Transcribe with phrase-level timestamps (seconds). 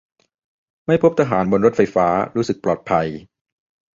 [0.85, 3.07] ไม่พบทหารบนรถไฟฟ้า รู้สึกปลอดภัย